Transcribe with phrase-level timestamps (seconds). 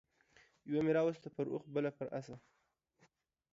[0.69, 2.27] يوه مې راوسته پر اوښ بله پر اس